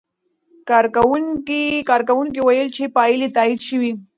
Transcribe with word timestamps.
کارکوونکي 1.89 2.39
وویل 2.41 2.69
چې 2.75 2.83
پایلې 2.95 3.27
تایید 3.37 3.61
شوې. 3.69 3.91